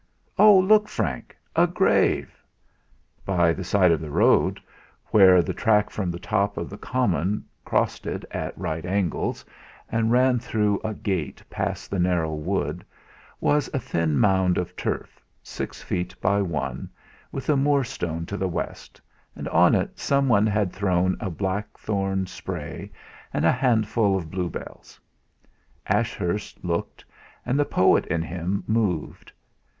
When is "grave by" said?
1.67-3.53